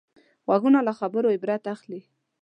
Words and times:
غوږونه 0.45 0.79
له 0.87 0.93
خبرو 0.99 1.33
عبرت 1.35 1.63
اخلي 1.73 1.99